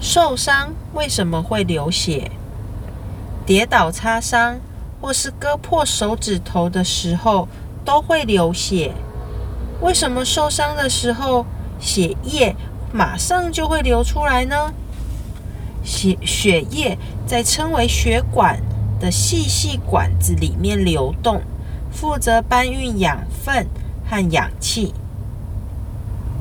[0.00, 2.30] 受伤为什么会流血？
[3.44, 4.60] 跌倒擦伤
[5.00, 7.48] 或是割破手指头的时候
[7.84, 8.92] 都会流血。
[9.80, 11.46] 为什么受伤的时候
[11.80, 12.54] 血液
[12.92, 14.72] 马上就会流出来呢？
[15.82, 16.96] 血血液
[17.26, 18.60] 在称为血管
[19.00, 21.42] 的细细管子里面流动，
[21.90, 23.66] 负责搬运养分
[24.08, 24.94] 和氧气。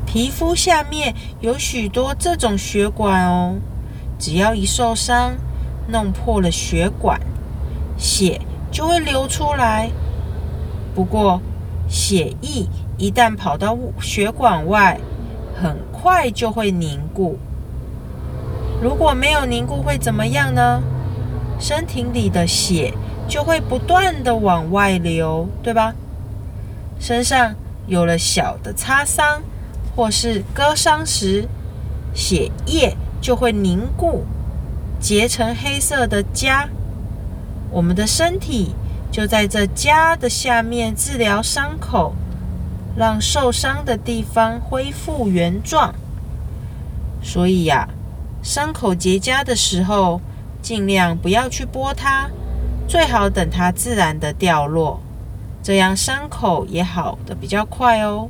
[0.07, 3.57] 皮肤下面有许多这种血管哦，
[4.17, 5.35] 只要一受伤，
[5.89, 7.19] 弄破了血管，
[7.97, 8.39] 血
[8.71, 9.89] 就会流出来。
[10.95, 11.41] 不过，
[11.89, 12.65] 血液
[12.97, 14.97] 一旦跑到血管外，
[15.61, 17.37] 很快就会凝固。
[18.81, 20.81] 如果没有凝固，会怎么样呢？
[21.59, 22.93] 身体里的血
[23.27, 25.93] 就会不断的往外流，对吧？
[26.97, 27.53] 身上
[27.87, 29.41] 有了小的擦伤。
[29.97, 31.47] 或是割伤时，
[32.13, 34.25] 血液就会凝固，
[34.99, 36.67] 结成黑色的痂。
[37.71, 38.75] 我们的身体
[39.11, 42.13] 就在这痂的下面治疗伤口，
[42.95, 45.95] 让受伤的地方恢复原状。
[47.23, 47.89] 所以呀，
[48.43, 50.21] 伤口结痂的时候，
[50.61, 52.29] 尽量不要去拨它，
[52.87, 55.01] 最好等它自然的掉落，
[55.63, 58.29] 这样伤口也好的比较快哦。